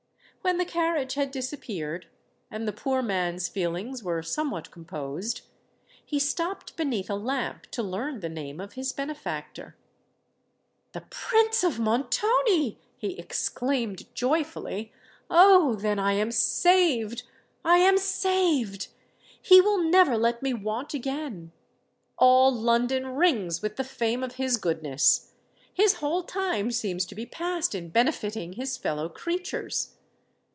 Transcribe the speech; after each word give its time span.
When 0.43 0.57
the 0.57 0.65
carriage 0.65 1.13
had 1.13 1.29
disappeared, 1.29 2.07
and 2.49 2.67
the 2.67 2.73
poor 2.73 3.03
man's 3.03 3.47
feelings 3.47 4.01
were 4.03 4.23
somewhat 4.23 4.71
composed, 4.71 5.41
he 6.03 6.17
stopped 6.17 6.75
beneath 6.75 7.11
a 7.11 7.15
lamp 7.15 7.67
to 7.67 7.83
learn 7.83 8.21
the 8.21 8.27
name 8.27 8.59
of 8.59 8.73
his 8.73 8.91
benefactor. 8.91 9.75
"The 10.93 11.01
Prince 11.11 11.63
of 11.63 11.77
Montoni!" 11.79 12.79
he 12.97 13.19
exclaimed 13.19 14.13
joyfully: 14.15 14.91
"oh! 15.29 15.75
then 15.75 15.99
I 15.99 16.13
am 16.13 16.31
saved—I 16.31 17.77
am 17.77 17.99
saved; 17.99 18.87
he 19.39 19.61
will 19.61 19.83
never 19.83 20.17
let 20.17 20.41
me 20.41 20.55
want 20.55 20.95
again! 20.95 21.51
All 22.17 22.51
London 22.51 23.05
rings 23.09 23.61
with 23.61 23.75
the 23.75 23.83
fame 23.83 24.23
of 24.23 24.33
his 24.33 24.57
goodness: 24.57 25.33
his 25.71 25.93
whole 25.97 26.23
time 26.23 26.71
seems 26.71 27.05
to 27.05 27.13
be 27.15 27.27
passed 27.27 27.75
in 27.75 27.89
benefiting 27.89 28.53
his 28.53 28.75
fellow 28.75 29.07
creatures! 29.07 29.97